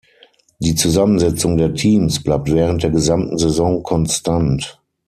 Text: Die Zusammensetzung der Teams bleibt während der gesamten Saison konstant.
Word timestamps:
Die 0.57 0.73
Zusammensetzung 0.73 1.57
der 1.57 1.75
Teams 1.75 2.23
bleibt 2.23 2.51
während 2.51 2.81
der 2.81 2.89
gesamten 2.89 3.37
Saison 3.37 3.83
konstant. 3.83 4.81